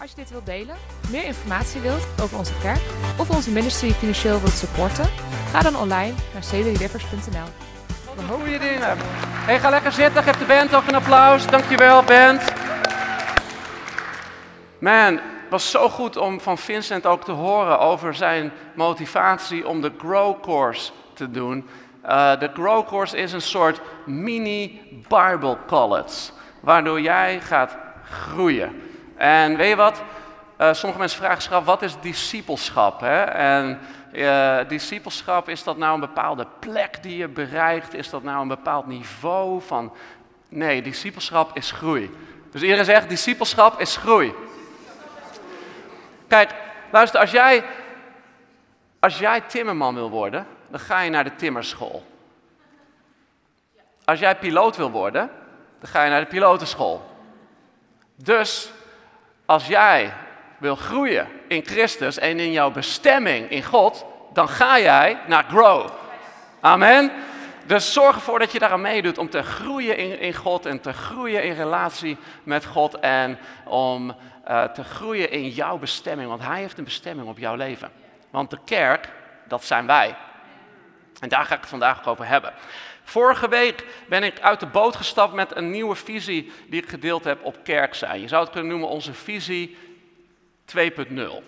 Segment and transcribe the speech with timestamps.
[0.00, 0.76] Als je dit wilt delen,
[1.10, 2.80] meer informatie wilt over onze kerk
[3.18, 5.04] of onze ministry financieel wilt supporten,
[5.50, 7.48] ga dan online naar cdrivers.nl.
[8.06, 8.96] Wat een goede dingen.
[9.46, 10.22] Hey, ga lekker zitten.
[10.22, 11.46] Geef de band ook een applaus.
[11.46, 12.52] Dankjewel, band.
[14.78, 19.80] Man, het was zo goed om van Vincent ook te horen over zijn motivatie om
[19.80, 21.68] de Grow Course te doen.
[22.04, 26.30] Uh, de Grow Course is een soort mini Bible College,
[26.60, 27.76] waardoor jij gaat
[28.10, 28.82] groeien.
[29.16, 30.02] En weet je wat?
[30.60, 33.00] Uh, sommige mensen vragen zich af, wat is discipelschap?
[33.00, 33.22] Hè?
[33.22, 33.78] En
[34.12, 37.94] uh, discipelschap, is dat nou een bepaalde plek die je bereikt?
[37.94, 39.92] Is dat nou een bepaald niveau van...
[40.48, 42.10] Nee, discipelschap is groei.
[42.50, 44.34] Dus iedereen zegt, discipelschap is groei.
[46.28, 46.50] Kijk,
[46.90, 47.64] luister, als jij,
[48.98, 52.06] als jij timmerman wil worden, dan ga je naar de timmerschool.
[54.04, 55.30] Als jij piloot wil worden,
[55.80, 57.09] dan ga je naar de pilotenschool.
[58.22, 58.70] Dus
[59.46, 60.12] als jij
[60.58, 65.88] wil groeien in Christus en in jouw bestemming in God, dan ga jij naar Grow.
[66.60, 67.12] Amen.
[67.66, 70.92] Dus zorg ervoor dat je daaraan meedoet om te groeien in, in God en te
[70.92, 74.14] groeien in relatie met God en om
[74.48, 76.28] uh, te groeien in jouw bestemming.
[76.28, 77.90] Want Hij heeft een bestemming op jouw leven.
[78.30, 79.08] Want de kerk,
[79.48, 80.16] dat zijn wij.
[81.20, 82.52] En daar ga ik het vandaag over hebben.
[83.10, 87.24] Vorige week ben ik uit de boot gestapt met een nieuwe visie die ik gedeeld
[87.24, 88.20] heb op kerk zijn.
[88.20, 89.76] Je zou het kunnen noemen onze visie
[90.76, 91.42] 2.0.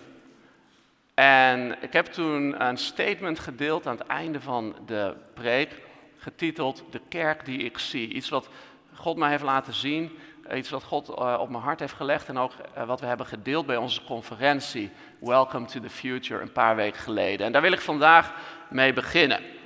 [1.13, 5.81] En ik heb toen een statement gedeeld aan het einde van de preek,
[6.17, 8.13] getiteld De kerk die ik zie.
[8.13, 8.49] Iets wat
[8.93, 10.17] God mij heeft laten zien,
[10.53, 13.25] iets wat God uh, op mijn hart heeft gelegd en ook uh, wat we hebben
[13.25, 17.45] gedeeld bij onze conferentie Welcome to the Future een paar weken geleden.
[17.45, 18.33] En daar wil ik vandaag
[18.69, 19.61] mee beginnen.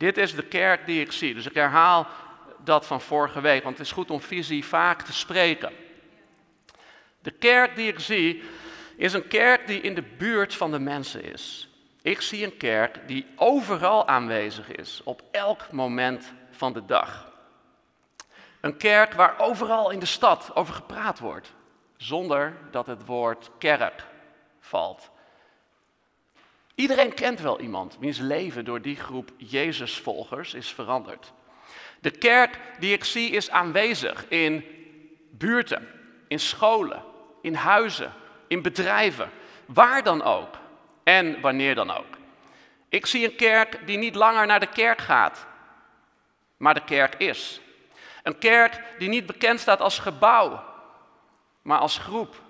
[0.00, 1.34] Dit is de kerk die ik zie.
[1.34, 2.06] Dus ik herhaal
[2.64, 5.72] dat van vorige week, want het is goed om visie vaak te spreken.
[7.22, 8.42] De kerk die ik zie
[8.96, 11.68] is een kerk die in de buurt van de mensen is.
[12.02, 17.32] Ik zie een kerk die overal aanwezig is, op elk moment van de dag.
[18.60, 21.52] Een kerk waar overal in de stad over gepraat wordt,
[21.96, 24.04] zonder dat het woord kerk
[24.60, 25.10] valt.
[26.80, 31.32] Iedereen kent wel iemand wiens leven door die groep Jezusvolgers is veranderd.
[32.00, 34.64] De kerk die ik zie is aanwezig in
[35.30, 35.88] buurten,
[36.28, 37.02] in scholen,
[37.42, 38.12] in huizen,
[38.48, 39.30] in bedrijven,
[39.66, 40.48] waar dan ook
[41.02, 42.18] en wanneer dan ook.
[42.88, 45.46] Ik zie een kerk die niet langer naar de kerk gaat,
[46.56, 47.60] maar de kerk is.
[48.22, 50.64] Een kerk die niet bekend staat als gebouw,
[51.62, 52.42] maar als groep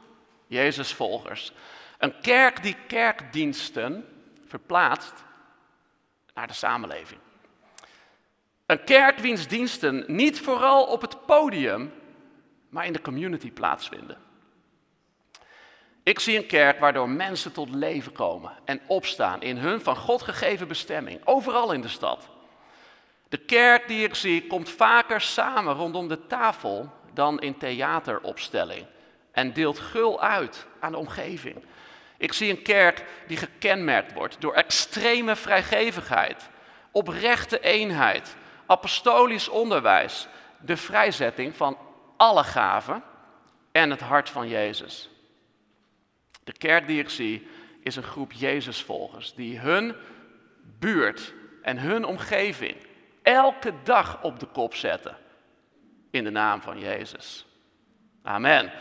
[0.47, 1.53] Jezusvolgers.
[1.99, 4.05] Een kerk die kerkdiensten
[4.51, 5.25] verplaatst
[6.35, 7.21] naar de samenleving.
[8.67, 11.93] Een kerk wiens diensten niet vooral op het podium,
[12.69, 14.19] maar in de community plaatsvinden.
[16.03, 20.23] Ik zie een kerk waardoor mensen tot leven komen en opstaan in hun van God
[20.23, 22.29] gegeven bestemming, overal in de stad.
[23.29, 28.87] De kerk die ik zie komt vaker samen rondom de tafel dan in theateropstelling
[29.33, 31.65] en deelt gul uit aan de omgeving.
[32.21, 36.49] Ik zie een kerk die gekenmerkt wordt door extreme vrijgevigheid,
[36.91, 38.37] oprechte eenheid,
[38.67, 41.79] apostolisch onderwijs, de vrijzetting van
[42.17, 43.03] alle gaven
[43.73, 45.11] en het hart van Jezus.
[46.45, 47.49] De kerk die ik zie
[47.83, 49.97] is een groep Jezusvolgers die hun
[50.79, 52.77] buurt en hun omgeving
[53.23, 55.17] elke dag op de kop zetten
[56.11, 57.47] in de naam van Jezus.
[58.23, 58.73] Amen.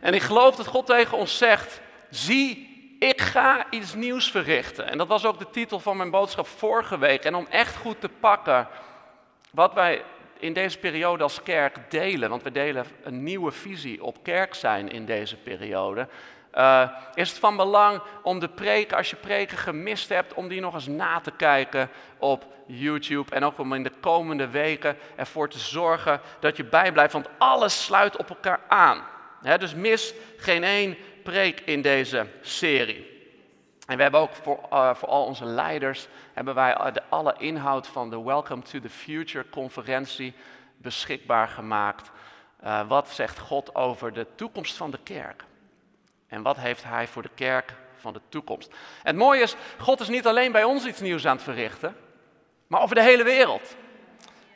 [0.00, 4.88] En ik geloof dat God tegen ons zegt, zie, ik ga iets nieuws verrichten.
[4.88, 7.24] En dat was ook de titel van mijn boodschap vorige week.
[7.24, 8.68] En om echt goed te pakken
[9.50, 10.02] wat wij
[10.38, 14.90] in deze periode als kerk delen, want we delen een nieuwe visie op kerk zijn
[14.90, 16.08] in deze periode.
[16.54, 20.60] Uh, is het van belang om de preken, als je preken gemist hebt, om die
[20.60, 23.34] nog eens na te kijken op YouTube.
[23.34, 27.84] En ook om in de komende weken ervoor te zorgen dat je bijblijft, want alles
[27.84, 29.02] sluit op elkaar aan.
[29.58, 33.18] dus mis geen één preek in deze serie.
[33.86, 37.86] En we hebben ook voor, uh, voor al onze leiders, hebben wij de, alle inhoud
[37.86, 40.34] van de Welcome to the Future conferentie
[40.76, 42.10] beschikbaar gemaakt.
[42.64, 45.44] Uh, wat zegt God over de toekomst van de kerk?
[46.28, 48.68] En wat heeft Hij voor de kerk van de toekomst?
[48.68, 51.96] En het mooie is, God is niet alleen bij ons iets nieuws aan het verrichten,
[52.66, 53.76] maar over de hele wereld.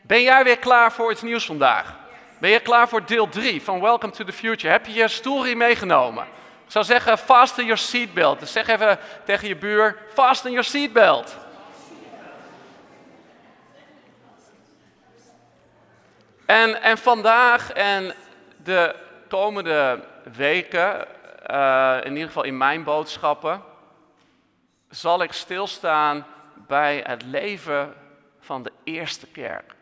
[0.02, 1.98] Ben jij weer klaar voor iets nieuws vandaag?
[2.40, 4.72] Ben je klaar voor deel 3 van Welcome to the Future?
[4.72, 6.26] Heb je je stoelriem meegenomen?
[6.74, 8.40] Zou zeggen, fasten your seatbelt.
[8.40, 11.36] Dus zeg even tegen je buur, fasten your seatbelt.
[16.46, 18.14] En, en vandaag en
[18.64, 18.94] de
[19.28, 20.04] komende
[20.36, 21.06] weken,
[21.46, 23.62] eh, in ieder geval in mijn boodschappen,
[24.90, 27.94] zal ik stilstaan bij het leven
[28.40, 29.74] van de eerste kerk.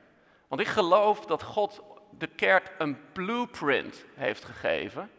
[0.48, 1.82] Want ik geloof dat God
[2.18, 5.10] de kerk een blueprint heeft gegeven.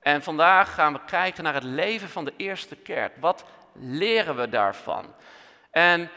[0.00, 3.12] En vandaag gaan we kijken naar het leven van de eerste kerk.
[3.20, 5.14] Wat leren we daarvan?
[5.70, 6.10] En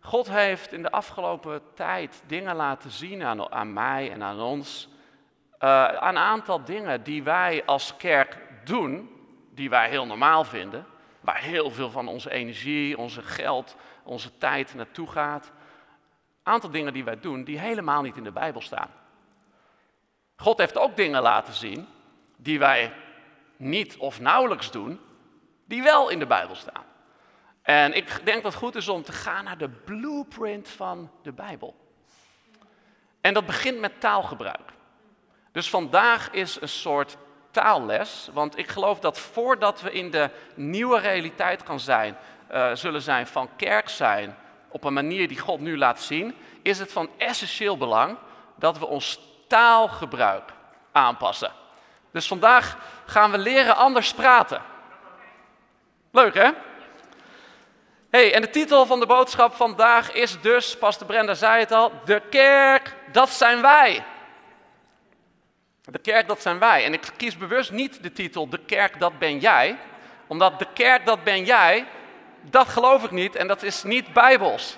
[0.00, 4.88] God heeft in de afgelopen tijd dingen laten zien aan, aan mij en aan ons.
[5.60, 9.10] Uh, een aantal dingen die wij als kerk doen,
[9.50, 10.86] die wij heel normaal vinden.
[11.20, 15.46] Waar heel veel van onze energie, onze geld, onze tijd naartoe gaat.
[15.46, 18.90] Een aantal dingen die wij doen die helemaal niet in de Bijbel staan.
[20.36, 21.88] God heeft ook dingen laten zien
[22.36, 22.92] die wij
[23.56, 25.00] niet of nauwelijks doen,
[25.64, 26.84] die wel in de Bijbel staan.
[27.62, 31.32] En ik denk dat het goed is om te gaan naar de blueprint van de
[31.32, 31.76] Bijbel.
[33.20, 34.72] En dat begint met taalgebruik.
[35.52, 37.16] Dus vandaag is een soort
[37.50, 42.16] taalles, want ik geloof dat voordat we in de nieuwe realiteit gaan zijn,
[42.52, 44.36] uh, zullen zijn van kerk zijn,
[44.68, 48.18] op een manier die God nu laat zien, is het van essentieel belang
[48.56, 50.52] dat we ons taalgebruik
[50.92, 51.52] aanpassen.
[52.12, 52.76] Dus vandaag
[53.06, 54.62] gaan we leren anders praten.
[56.10, 56.50] Leuk hè?
[58.10, 61.92] Hey, en de titel van de boodschap vandaag is dus, Pastor Brenda zei het al,
[62.04, 64.04] de kerk, dat zijn wij.
[65.84, 66.84] De kerk, dat zijn wij.
[66.84, 69.78] En ik kies bewust niet de titel De kerk, dat ben jij.
[70.26, 71.86] Omdat de kerk, dat ben jij,
[72.40, 74.76] dat geloof ik niet en dat is niet bijbels.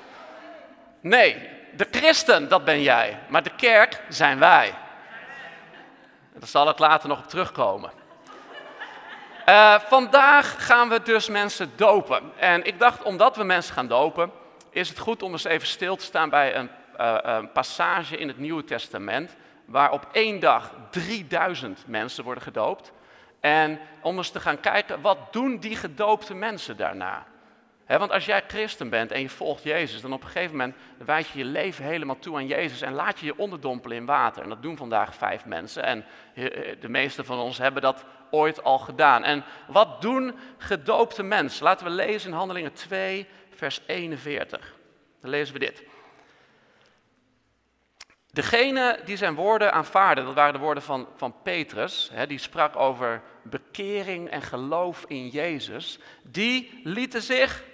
[1.00, 3.18] Nee, de christen, dat ben jij.
[3.28, 4.74] Maar de kerk zijn wij.
[6.38, 7.90] En daar zal ik later nog op terugkomen.
[9.48, 12.22] Uh, vandaag gaan we dus mensen dopen.
[12.36, 14.30] En ik dacht, omdat we mensen gaan dopen,
[14.70, 16.70] is het goed om eens even stil te staan bij een,
[17.00, 22.92] uh, een passage in het Nieuwe Testament, waar op één dag 3000 mensen worden gedoopt.
[23.40, 27.26] En om eens te gaan kijken, wat doen die gedoopte mensen daarna?
[27.96, 31.28] Want als jij christen bent en je volgt Jezus, dan op een gegeven moment wijd
[31.28, 34.42] je je leven helemaal toe aan Jezus en laat je je onderdompelen in water.
[34.42, 36.04] En dat doen vandaag vijf mensen en
[36.80, 39.24] de meeste van ons hebben dat ooit al gedaan.
[39.24, 41.64] En wat doen gedoopte mensen?
[41.64, 44.74] Laten we lezen in Handelingen 2, vers 41.
[45.20, 45.82] Dan lezen we dit.
[48.30, 53.22] Degene die zijn woorden aanvaarden, dat waren de woorden van, van Petrus, die sprak over
[53.42, 57.64] bekering en geloof in Jezus, die lieten zich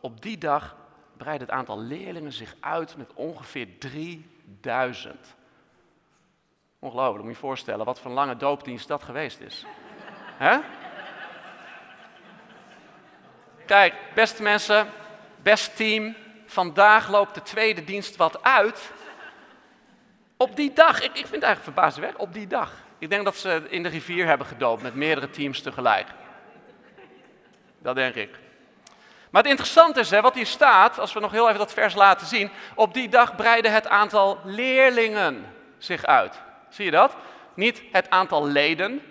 [0.00, 0.76] Op die dag
[1.16, 5.36] breidde het aantal leerlingen zich uit met ongeveer 3000.
[6.78, 9.66] Ongelooflijk, moet je je voorstellen wat voor een lange doopdienst dat geweest is.
[13.66, 14.88] Kijk, beste mensen,
[15.42, 16.14] best team,
[16.46, 18.92] vandaag loopt de tweede dienst wat uit.
[20.36, 22.72] Op die dag, ik, ik vind het eigenlijk verbazingwekkend, op die dag.
[22.98, 26.08] Ik denk dat ze in de rivier hebben gedoopt met meerdere teams tegelijk.
[27.78, 28.38] Dat denk ik.
[29.30, 31.94] Maar het interessante is, hè, wat hier staat, als we nog heel even dat vers
[31.94, 32.50] laten zien.
[32.74, 35.46] Op die dag breidde het aantal leerlingen
[35.78, 36.40] zich uit.
[36.68, 37.16] Zie je dat?
[37.54, 39.02] Niet het aantal leden,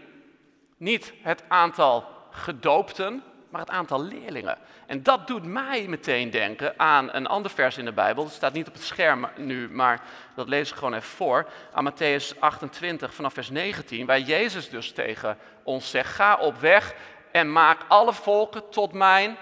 [0.78, 4.58] niet het aantal gedoopten, maar het aantal leerlingen.
[4.86, 8.24] En dat doet mij meteen denken aan een ander vers in de Bijbel.
[8.24, 10.02] Dat staat niet op het scherm nu, maar
[10.36, 11.48] dat lees ik gewoon even voor.
[11.74, 16.94] Aan Matthäus 28 vanaf vers 19, waar Jezus dus tegen ons zegt: Ga op weg
[17.32, 19.38] en maak alle volken tot mijn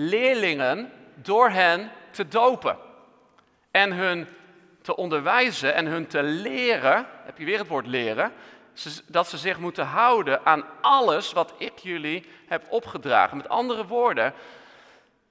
[0.00, 2.76] leerlingen door hen te dopen.
[3.70, 4.28] En hun
[4.82, 8.32] te onderwijzen en hun te leren, heb je weer het woord leren,
[9.06, 13.36] dat ze zich moeten houden aan alles wat ik jullie heb opgedragen.
[13.36, 14.32] Met andere woorden,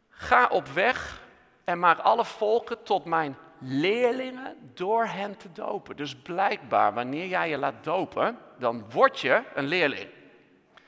[0.10, 1.22] ga op weg
[1.64, 5.96] en maak alle volken tot mijn leerlingen door hen te dopen.
[5.96, 10.10] Dus blijkbaar, wanneer jij je laat dopen, dan word je een leerling.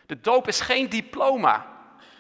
[0.06, 1.78] De doop is geen diploma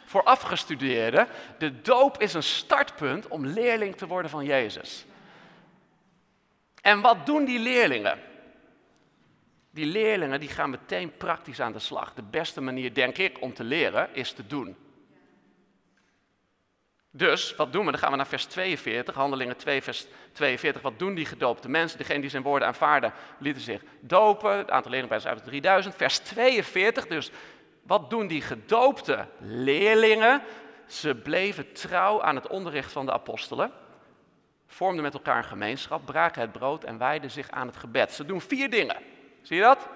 [0.10, 1.28] voor afgestudeerden.
[1.58, 5.06] De doop is een startpunt om leerling te worden van Jezus.
[6.82, 8.20] En wat doen die leerlingen?
[9.72, 12.13] Die leerlingen die gaan meteen praktisch aan de slag.
[12.13, 14.75] De beste manier, denk ik, om te leren is te doen.
[17.12, 17.92] Dus, wat doen we?
[17.92, 20.82] Dan gaan we naar vers 42, Handelingen 2, vers 42.
[20.82, 21.98] Wat doen die gedoopte mensen?
[21.98, 24.58] Degene die zijn woorden aanvaarden, lieten zich dopen.
[24.58, 25.96] Het aantal leerlingen bij uit 3000.
[25.96, 27.32] Vers 42, dus
[27.89, 30.41] wat doen die gedoopte leerlingen?
[30.86, 33.72] Ze bleven trouw aan het onderricht van de apostelen,
[34.67, 38.12] vormden met elkaar een gemeenschap, braken het brood en wijden zich aan het gebed.
[38.12, 38.98] Ze doen vier dingen.
[39.41, 39.88] Zie je dat?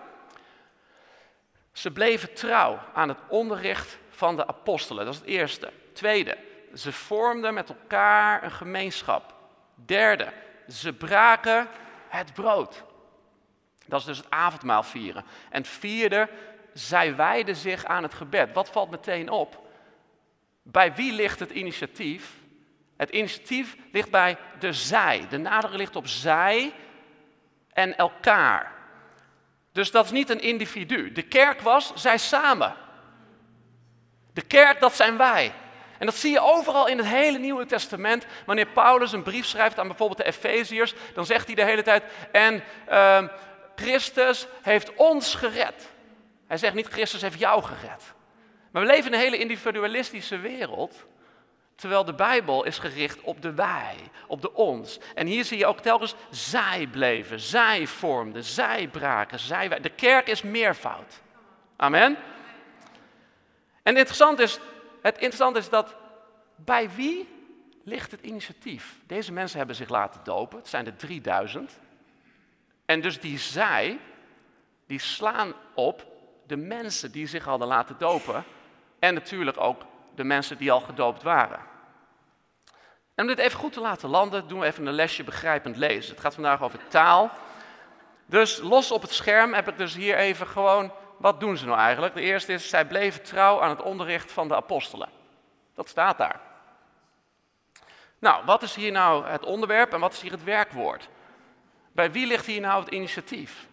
[1.72, 5.06] Ze bleven trouw aan het onderricht van de apostelen.
[5.06, 5.72] Dat is het eerste.
[5.94, 6.38] Tweede,
[6.74, 9.34] ze vormden met elkaar een gemeenschap.
[9.76, 10.34] Derde,
[10.68, 11.68] ze braken
[12.08, 12.84] het brood.
[13.86, 15.26] Dat is dus het avondmaal vieren.
[15.50, 16.30] En vierde,
[16.74, 18.54] zij wijden zich aan het gebed.
[18.54, 19.62] Wat valt meteen op?
[20.64, 22.32] Bij wie ligt het initiatief?
[22.98, 25.26] Het initiatief ligt bij de zij.
[25.30, 26.74] De nadruk ligt op zij
[27.74, 28.72] en elkaar.
[29.72, 31.12] Dus dat is niet een individu.
[31.12, 32.76] De kerk was zij samen.
[34.34, 35.54] De kerk, dat zijn wij.
[36.00, 38.26] En dat zie je overal in het hele Nieuwe Testament.
[38.46, 42.04] Wanneer Paulus een brief schrijft aan bijvoorbeeld de Efeziërs, dan zegt hij de hele tijd:
[42.32, 43.24] En uh,
[43.76, 45.93] Christus heeft ons gered.
[46.48, 48.14] Hij zegt niet: Christus heeft jou gered.
[48.72, 51.06] Maar we leven in een hele individualistische wereld.
[51.76, 53.96] Terwijl de Bijbel is gericht op de wij,
[54.28, 55.00] op de ons.
[55.16, 59.80] En hier zie je ook telkens zij bleven, zij vormden, zij braken, zij wij.
[59.80, 61.22] De kerk is meervoud.
[61.76, 62.18] Amen.
[63.84, 64.60] En interessant is,
[65.02, 65.96] het interessante is dat
[66.56, 67.30] bij wie
[67.84, 69.00] ligt het initiatief?
[69.08, 71.80] Deze mensen hebben zich laten dopen, het zijn er 3000.
[72.86, 74.00] En dus die zij,
[74.88, 76.13] die slaan op
[76.54, 78.44] de mensen die zich hadden laten dopen.
[79.00, 79.82] En natuurlijk ook
[80.16, 81.60] de mensen die al gedoopt waren.
[83.16, 86.12] En om dit even goed te laten landen, doen we even een lesje begrijpend lezen.
[86.12, 87.32] Het gaat vandaag over taal.
[88.26, 91.80] Dus los op het scherm heb ik dus hier even gewoon, wat doen ze nou
[91.80, 92.14] eigenlijk?
[92.14, 95.10] De eerste is, zij bleven trouw aan het onderricht van de apostelen.
[95.76, 96.40] Dat staat daar.
[98.20, 101.10] Nou, wat is hier nou het onderwerp en wat is hier het werkwoord?
[101.92, 103.68] Bij wie ligt hier nou het initiatief?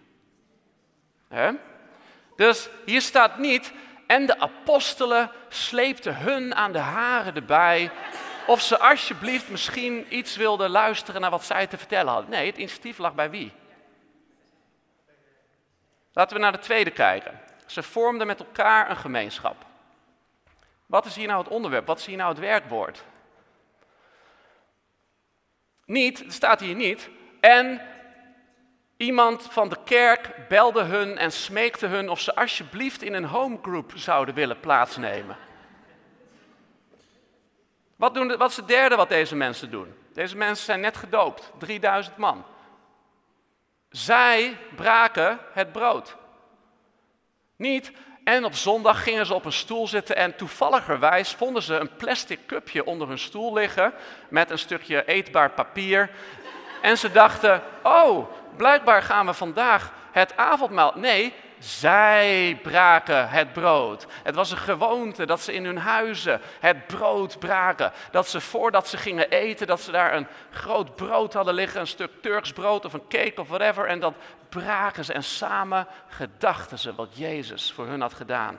[2.41, 3.73] Dus hier staat niet,
[4.07, 7.91] en de apostelen sleepten hun aan de haren erbij,
[8.47, 12.31] of ze alsjeblieft misschien iets wilden luisteren naar wat zij te vertellen hadden.
[12.31, 13.53] Nee, het initiatief lag bij wie?
[16.13, 17.41] Laten we naar de tweede kijken.
[17.67, 19.65] Ze vormden met elkaar een gemeenschap.
[20.87, 21.87] Wat is hier nou het onderwerp?
[21.87, 23.05] Wat is hier nou het werkwoord?
[25.85, 27.09] Niet, het staat hier niet.
[27.41, 27.81] En
[29.01, 33.93] iemand van de kerk belde hun en smeekte hun of ze alsjeblieft in een homegroup
[33.95, 35.37] zouden willen plaatsnemen.
[37.97, 39.95] Wat, doen, wat is het derde wat deze mensen doen?
[40.13, 42.45] Deze mensen zijn net gedoopt, 3000 man.
[43.91, 46.17] Zij braken het brood.
[47.57, 47.93] Niet,
[48.25, 52.39] en op zondag gingen ze op een stoel zitten en toevalligerwijs vonden ze een plastic
[52.47, 53.93] cupje onder hun stoel liggen
[54.29, 56.11] met een stukje eetbaar papier.
[56.81, 60.93] En ze dachten, oh, blijkbaar gaan we vandaag het avondmaal.
[60.97, 64.07] Nee, zij braken het brood.
[64.23, 67.93] Het was een gewoonte dat ze in hun huizen het brood braken.
[68.11, 71.87] Dat ze voordat ze gingen eten, dat ze daar een groot brood hadden liggen, een
[71.87, 73.87] stuk Turks brood of een cake of whatever.
[73.87, 74.15] En dat
[74.49, 78.59] braken ze en samen gedachten ze wat Jezus voor hun had gedaan.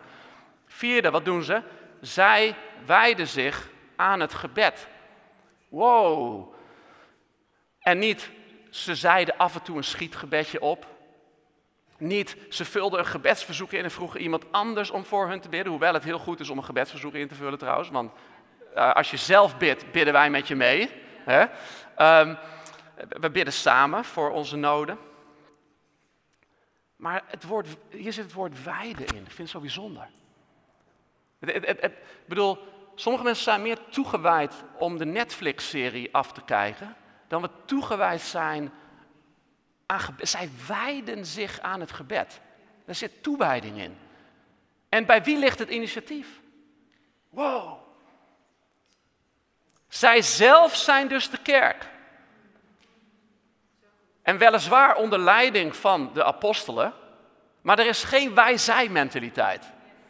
[0.68, 1.62] Vierde, wat doen ze?
[2.02, 4.88] Zij wijden zich aan het gebed.
[5.70, 6.54] Wow.
[7.82, 8.30] En niet,
[8.70, 10.88] ze zeiden af en toe een schietgebedje op.
[11.98, 15.72] Niet, ze vulden een gebedsverzoek in en vroegen iemand anders om voor hun te bidden.
[15.72, 17.90] Hoewel het heel goed is om een gebedsverzoek in te vullen trouwens.
[17.90, 18.12] Want
[18.76, 20.90] uh, als je zelf bidt, bidden wij met je mee.
[21.26, 21.42] Hè?
[22.22, 22.38] Um,
[23.10, 24.98] we bidden samen voor onze noden.
[26.96, 29.22] Maar het woord, hier zit het woord wijden in.
[29.22, 30.10] Ik vind het zo bijzonder.
[31.40, 31.92] Ik
[32.28, 32.58] bedoel,
[32.96, 36.96] sommige mensen zijn meer toegewijd om de Netflix-serie af te kijken.
[37.32, 38.72] Dan we toegewijd zijn
[40.18, 42.42] zij wijden zich aan het gebed.
[42.86, 43.98] Daar zit toewijding in.
[44.90, 46.28] En bij wie ligt het initiatief?
[47.30, 47.78] Wow.
[49.88, 51.88] Zij zelf zijn dus de kerk.
[54.22, 56.94] En weliswaar onder leiding van de apostelen,
[57.62, 59.66] maar er is geen wij-zij mentaliteit.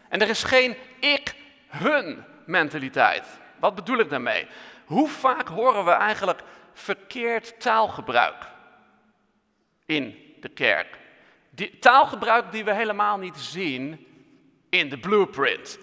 [0.09, 3.27] En er is geen ik-hun mentaliteit.
[3.59, 4.47] Wat bedoel ik daarmee?
[4.85, 6.41] Hoe vaak horen we eigenlijk
[6.73, 8.51] verkeerd taalgebruik?
[9.91, 10.99] in de kerk.
[11.79, 14.07] Taalgebruik die we helemaal niet zien
[14.69, 15.79] in de blueprint.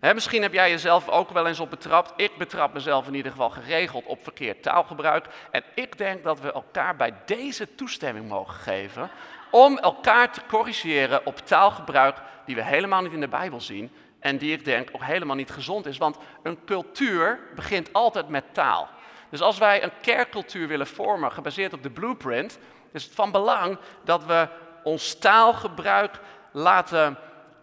[0.00, 2.12] misschien heb jij jezelf ook wel eens op betrapt.
[2.16, 5.26] Ik betrap mezelf in ieder geval geregeld op verkeerd taalgebruik.
[5.50, 9.10] En ik denk dat we elkaar bij deze toestemming mogen geven
[9.50, 14.38] om elkaar te corrigeren op taalgebruik die we helemaal niet in de Bijbel zien en
[14.38, 15.98] die ik denk ook helemaal niet gezond is.
[15.98, 18.88] Want een cultuur begint altijd met taal.
[19.30, 22.58] Dus als wij een kerkcultuur willen vormen gebaseerd op de blueprint,
[22.92, 24.48] is het van belang dat we
[24.82, 26.20] ons taalgebruik
[26.52, 27.18] laten,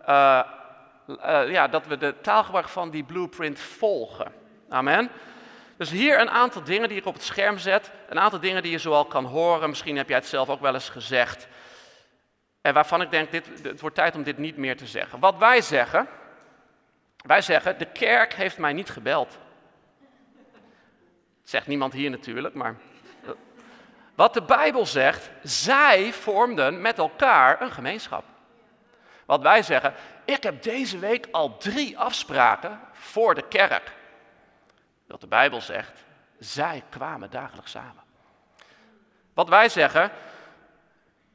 [0.10, 0.42] uh,
[1.08, 4.32] uh, ja, dat we de taalgebruik van die blueprint volgen.
[4.70, 5.10] Amen.
[5.78, 7.92] Dus hier een aantal dingen die ik op het scherm zet.
[8.10, 9.70] Een aantal dingen die je zoal kan horen.
[9.70, 11.48] Misschien heb jij het zelf ook wel eens gezegd.
[12.62, 15.20] En waarvan ik denk, dit, het wordt tijd om dit niet meer te zeggen.
[15.20, 16.08] Wat wij zeggen,
[17.18, 19.38] wij zeggen, de kerk heeft mij niet gebeld.
[21.46, 22.76] Zegt niemand hier natuurlijk, maar
[24.16, 28.24] Wat de Bijbel zegt, zij vormden met elkaar een gemeenschap.
[29.26, 29.94] Wat wij zeggen,
[30.26, 33.92] ik heb deze week al drie afspraken voor de kerk.
[35.08, 36.04] Wat de Bijbel zegt,
[36.40, 38.04] zij kwamen dagelijks samen.
[39.34, 40.12] Wat wij zeggen,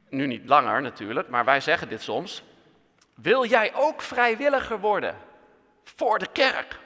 [0.09, 2.43] nu niet langer natuurlijk, maar wij zeggen dit soms.
[3.13, 5.15] Wil jij ook vrijwilliger worden
[5.83, 6.79] voor de kerk?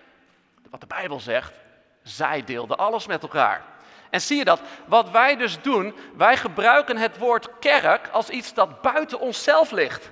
[0.69, 1.64] Wat de Bijbel zegt,
[2.05, 3.63] zij deelden alles met elkaar.
[4.09, 4.61] En zie je dat?
[4.85, 10.09] Wat wij dus doen, wij gebruiken het woord kerk als iets dat buiten onszelf ligt.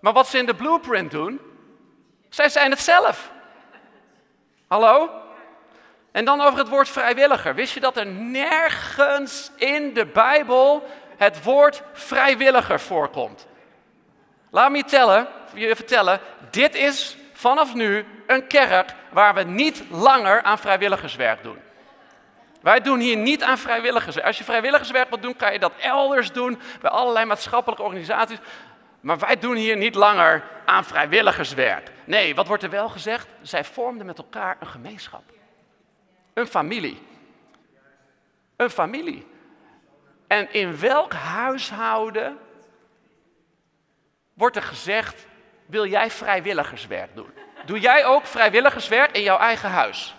[0.00, 1.40] Maar wat ze in de blueprint doen,
[2.28, 3.30] zij zijn het zelf.
[4.66, 5.10] Hallo?
[6.12, 7.54] En dan over het woord vrijwilliger.
[7.54, 13.46] Wist je dat er nergens in de Bijbel het woord vrijwilliger voorkomt?
[14.50, 19.84] Laat me je, tellen, je vertellen, dit is vanaf nu een kerk waar we niet
[19.90, 21.58] langer aan vrijwilligerswerk doen.
[22.60, 24.26] Wij doen hier niet aan vrijwilligerswerk.
[24.26, 28.38] Als je vrijwilligerswerk wilt doen, kan je dat elders doen, bij allerlei maatschappelijke organisaties.
[29.00, 31.90] Maar wij doen hier niet langer aan vrijwilligerswerk.
[32.04, 33.28] Nee, wat wordt er wel gezegd?
[33.42, 35.22] Zij vormden met elkaar een gemeenschap.
[36.34, 37.02] Een familie.
[38.56, 39.26] Een familie.
[40.26, 42.38] En in welk huishouden
[44.34, 45.26] wordt er gezegd,
[45.68, 47.30] wil jij vrijwilligerswerk doen?
[47.64, 50.14] Doe jij ook vrijwilligerswerk in jouw eigen huis?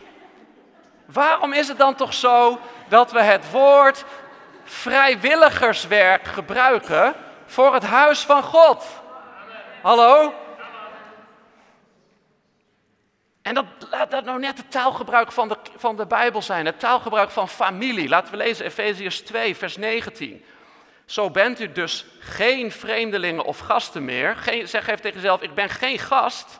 [1.05, 4.05] Waarom is het dan toch zo dat we het woord
[4.63, 7.13] vrijwilligerswerk gebruiken
[7.45, 8.85] voor het huis van God?
[9.81, 10.33] Hallo?
[13.41, 16.79] En dat, laat dat nou net het taalgebruik van de, van de Bijbel zijn, het
[16.79, 18.09] taalgebruik van familie.
[18.09, 20.43] Laten we lezen Efeziërs 2, vers 19.
[21.09, 24.35] Zo bent u dus geen vreemdelingen of gasten meer.
[24.35, 26.59] Geen, zeg even tegen jezelf, ik ben geen gast,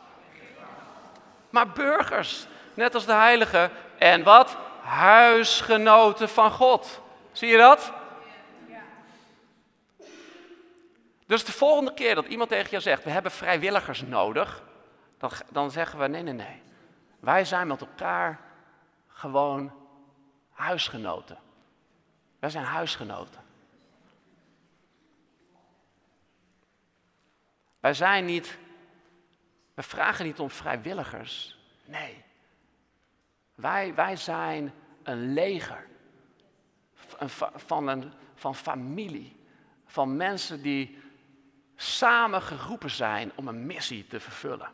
[1.50, 2.46] maar burgers.
[2.74, 3.72] Net als de heiligen.
[3.98, 4.58] En wat?
[4.82, 7.02] Huisgenoten van God.
[7.32, 7.92] Zie je dat?
[11.26, 14.64] Dus de volgende keer dat iemand tegen je zegt, we hebben vrijwilligers nodig,
[15.18, 16.62] dan, dan zeggen we, nee, nee, nee.
[17.20, 18.40] Wij zijn met elkaar
[19.08, 19.72] gewoon
[20.52, 21.38] huisgenoten.
[22.40, 23.48] Wij zijn huisgenoten.
[27.80, 28.58] Wij zijn niet,
[29.74, 31.60] we vragen niet om vrijwilligers.
[31.86, 32.24] Nee.
[33.56, 35.88] Wij, wij zijn een leger
[37.56, 39.38] van, een, van familie.
[39.86, 41.02] Van mensen die
[41.76, 44.72] samen geroepen zijn om een missie te vervullen.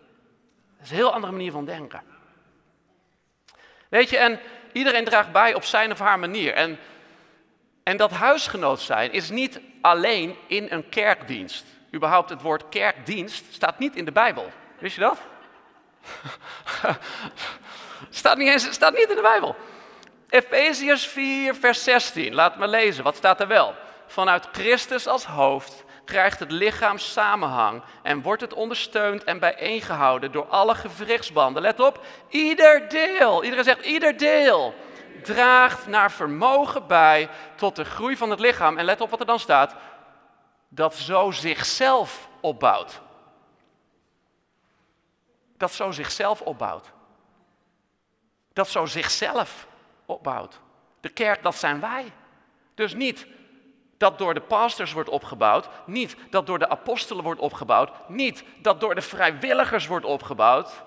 [0.78, 2.02] Dat is een heel andere manier van denken.
[3.89, 4.39] Weet je, en
[4.74, 6.54] iedereen draagt bij op zijn of haar manier.
[6.54, 6.80] En,
[7.84, 11.65] en dat huisgenoot zijn is niet alleen in een kerkdienst.
[11.95, 14.51] Überhaupt het woord kerkdienst staat niet in de Bijbel.
[14.79, 15.17] Wist je dat?
[18.10, 19.55] staat, niet eens, staat niet in de Bijbel.
[20.29, 22.34] Efeziërs 4, vers 16.
[22.34, 23.03] Laat me lezen.
[23.03, 23.75] Wat staat er wel?
[24.08, 30.45] Vanuit Christus als hoofd krijgt het lichaam samenhang en wordt het ondersteund en bijeengehouden door
[30.45, 31.62] alle gewrichtsbanden.
[31.62, 34.73] Let op, ieder deel, iedereen zegt ieder deel,
[35.23, 38.77] draagt naar vermogen bij tot de groei van het lichaam.
[38.77, 39.75] En let op wat er dan staat,
[40.75, 43.01] dat zo zichzelf opbouwt.
[45.57, 46.91] Dat zo zichzelf opbouwt.
[48.53, 49.67] Dat zo zichzelf
[50.05, 50.59] opbouwt.
[50.99, 52.11] De kerk, dat zijn wij.
[52.73, 53.27] Dus niet
[53.97, 58.79] dat door de pastors wordt opgebouwd, niet dat door de apostelen wordt opgebouwd, niet dat
[58.79, 60.83] door de vrijwilligers wordt opgebouwd.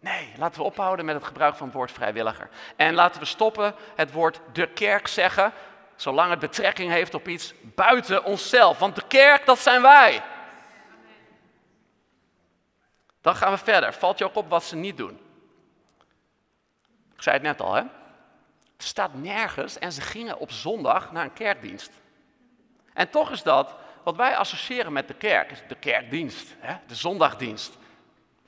[0.00, 2.48] Nee, laten we ophouden met het gebruik van het woord vrijwilliger.
[2.76, 5.52] En laten we stoppen het woord de kerk zeggen,
[6.00, 8.78] zolang het betrekking heeft op iets buiten onszelf.
[8.78, 10.22] Want de kerk, dat zijn wij.
[13.20, 13.92] Dan gaan we verder.
[13.92, 15.20] Valt je ook op wat ze niet doen?
[17.14, 17.82] Ik zei het net al, hè?
[18.76, 21.90] Het staat nergens en ze gingen op zondag naar een kerkdienst.
[22.92, 26.76] En toch is dat wat wij associëren met de kerk, de kerkdienst, hè?
[26.86, 27.78] de zondagdienst.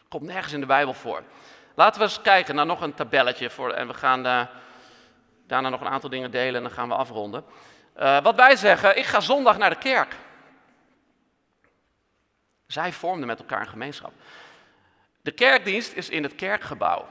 [0.08, 1.22] Komt nergens in de Bijbel voor.
[1.74, 4.42] Laten we eens kijken naar nog een tabelletje voor, en we gaan uh,
[5.50, 7.44] daarna nog een aantal dingen delen en dan gaan we afronden.
[7.98, 10.16] Uh, wat wij zeggen, ik ga zondag naar de kerk.
[12.66, 14.12] Zij vormden met elkaar een gemeenschap.
[15.22, 17.08] De kerkdienst is in het kerkgebouw.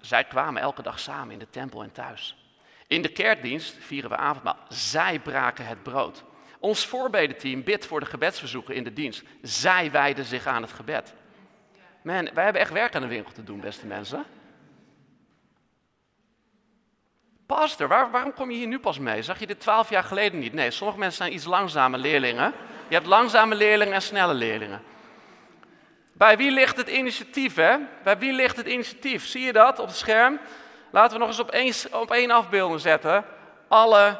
[0.00, 2.36] Zij kwamen elke dag samen in de tempel en thuis.
[2.86, 4.58] In de kerkdienst vieren we avondmaal.
[4.68, 6.24] Zij braken het brood.
[6.58, 9.22] Ons voorbedenteam bidt voor de gebedsverzoeken in de dienst.
[9.42, 11.14] Zij wijden zich aan het gebed.
[12.02, 14.24] Man, wij hebben echt werk aan de winkel te doen, beste mensen.
[17.46, 19.22] Pastor, waar, waarom kom je hier nu pas mee?
[19.22, 20.52] Zag je dit twaalf jaar geleden niet?
[20.52, 22.52] Nee, sommige mensen zijn iets langzame leerlingen.
[22.88, 24.82] Je hebt langzame leerlingen en snelle leerlingen.
[26.12, 27.76] Bij wie ligt het initiatief, hè?
[28.02, 29.26] Bij wie ligt het initiatief?
[29.26, 30.38] Zie je dat op het scherm?
[30.90, 33.24] Laten we nog eens op één, op één afbeelding zetten.
[33.68, 34.18] Alle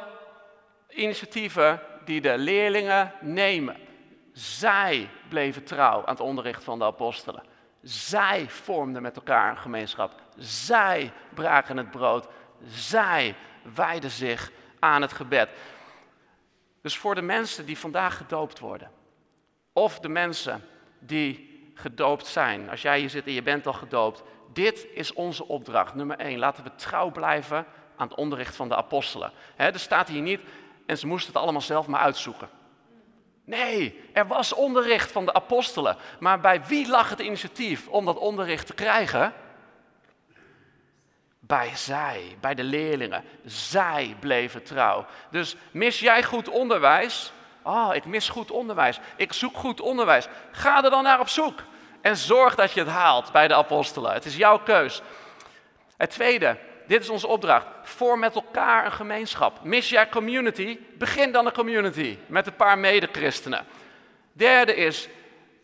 [0.89, 3.77] initiatieven die de leerlingen nemen.
[4.33, 7.43] Zij bleven trouw aan het onderricht van de apostelen.
[7.83, 10.13] Zij vormden met elkaar een gemeenschap.
[10.37, 12.27] Zij braken het brood.
[12.67, 13.35] Zij
[13.75, 15.49] wijden zich aan het gebed.
[16.83, 18.91] Dus voor de mensen die vandaag gedoopt worden,
[19.73, 20.65] of de mensen
[20.99, 24.23] die gedoopt zijn, als jij hier zit en je bent al gedoopt,
[24.53, 25.95] dit is onze opdracht.
[25.95, 29.33] Nummer één, laten we trouw blijven aan het onderricht van de apostelen.
[29.57, 30.41] er staat hier niet,
[30.87, 32.49] en ze moesten het allemaal zelf maar uitzoeken.
[33.45, 35.97] Nee, er was onderricht van de apostelen.
[36.21, 39.33] Maar bij wie lag het initiatief om dat onderricht te krijgen?
[41.53, 43.25] Bij zij, bij de leerlingen.
[43.45, 45.07] Zij bleven trouw.
[45.31, 47.33] Dus mis jij goed onderwijs?
[47.63, 49.01] Oh, ik mis goed onderwijs.
[49.17, 50.27] Ik zoek goed onderwijs.
[50.51, 51.61] Ga er dan naar op zoek.
[52.01, 54.13] En zorg dat je het haalt bij de apostelen.
[54.13, 55.03] Het is jouw keus.
[55.97, 57.67] Het tweede, dit is onze opdracht.
[57.83, 59.59] Vorm met elkaar een gemeenschap.
[59.63, 60.79] Mis jij community?
[60.99, 63.67] Begin dan een community met een paar medechristenen.
[64.33, 65.09] Derde is,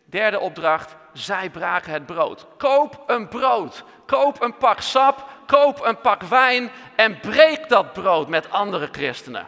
[0.05, 2.45] derde opdracht, zij braken het brood.
[2.57, 3.83] Koop een brood.
[4.05, 5.37] Koop een pak sap.
[5.49, 9.47] Koop een pak wijn en breek dat brood met andere christenen.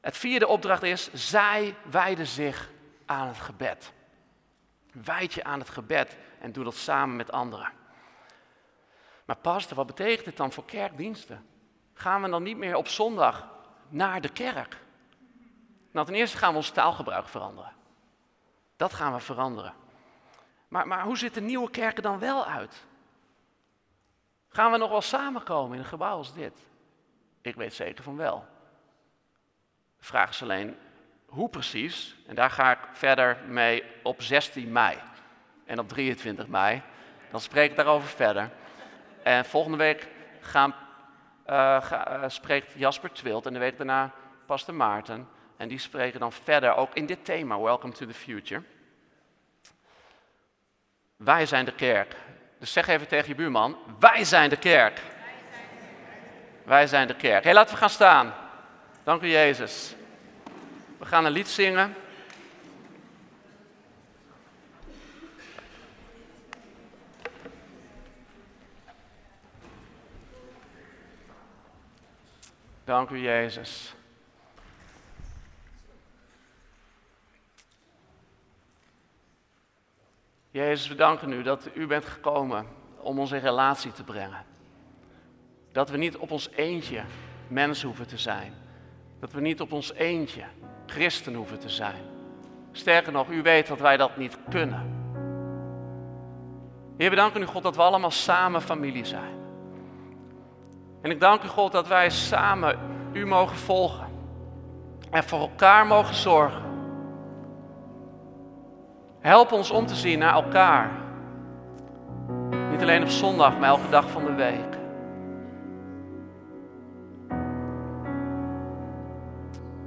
[0.00, 2.70] Het vierde opdracht is, zij wijden zich
[3.06, 3.92] aan het gebed.
[4.92, 7.72] Wijd je aan het gebed en doe dat samen met anderen.
[9.24, 11.46] Maar pastor, wat betekent dit dan voor kerkdiensten?
[11.94, 13.48] Gaan we dan niet meer op zondag
[13.88, 14.76] naar de kerk?
[15.90, 17.72] Nou, ten eerste gaan we ons taalgebruik veranderen.
[18.76, 19.74] Dat gaan we veranderen.
[20.68, 22.84] Maar, maar hoe ziet de nieuwe kerken dan wel uit?
[24.52, 26.58] Gaan we nog wel samenkomen in een gebouw als dit?
[27.40, 28.44] Ik weet zeker van wel.
[29.98, 30.76] De vraag is alleen
[31.26, 32.16] hoe precies.
[32.26, 34.98] En daar ga ik verder mee op 16 mei.
[35.64, 36.82] En op 23 mei.
[37.30, 38.50] Dan spreek ik daarover verder.
[39.22, 40.08] En volgende week
[40.40, 40.74] gaan,
[41.46, 44.12] uh, spreekt Jasper Twilt en de week daarna
[44.46, 45.28] Pastor Maarten.
[45.56, 48.62] En die spreken dan verder ook in dit thema, Welcome to the Future.
[51.16, 52.16] Wij zijn de kerk.
[52.62, 55.00] Dus zeg even tegen je buurman, wij zijn de kerk.
[56.64, 57.44] Wij zijn de kerk.
[57.44, 58.34] Hé, laten we gaan staan.
[59.04, 59.94] Dank u Jezus.
[60.98, 61.94] We gaan een lied zingen.
[72.84, 73.94] Dank u, Jezus.
[80.52, 84.44] Jezus, we danken u dat u bent gekomen om ons in relatie te brengen.
[85.72, 87.02] Dat we niet op ons eentje
[87.48, 88.54] mens hoeven te zijn.
[89.20, 90.44] Dat we niet op ons eentje
[90.86, 92.02] christen hoeven te zijn.
[92.72, 95.00] Sterker nog, u weet dat wij dat niet kunnen.
[96.96, 99.34] We danken u God dat we allemaal samen familie zijn.
[101.02, 102.78] En ik dank u God dat wij samen
[103.12, 104.06] u mogen volgen.
[105.10, 106.71] En voor elkaar mogen zorgen.
[109.22, 110.90] Help ons om te zien naar elkaar.
[112.70, 114.76] Niet alleen op zondag, maar elke dag van de week.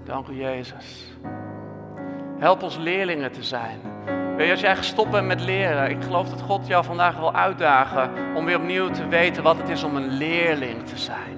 [0.04, 1.18] Dank u Jezus.
[2.40, 3.80] Help ons leerlingen te zijn.
[4.36, 7.34] Weet je, als jij gestopt bent met leren, ik geloof dat God jou vandaag wil
[7.34, 11.38] uitdagen om weer opnieuw te weten wat het is om een leerling te zijn.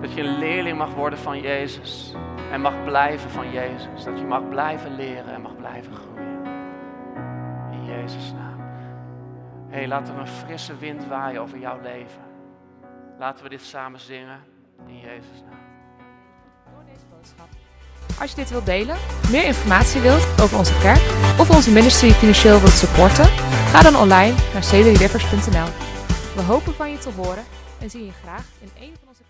[0.00, 2.14] Dat je een leerling mag worden van Jezus
[2.52, 4.04] en mag blijven van Jezus.
[4.04, 6.44] Dat je mag blijven leren en mag groeien.
[7.72, 8.60] In Jezus' naam.
[9.68, 12.22] Hey, laten we een frisse wind waaien over jouw leven.
[13.18, 14.40] Laten we dit samen zingen
[14.86, 15.58] in Jezus' naam.
[18.20, 18.96] Als je dit wilt delen,
[19.30, 21.02] meer informatie wilt over onze kerk
[21.38, 23.24] of onze ministry financieel wilt supporten,
[23.72, 25.68] ga dan online naar cedryrivers.nl.
[26.34, 27.44] We hopen van je te horen
[27.80, 29.22] en zien je graag in een van onze.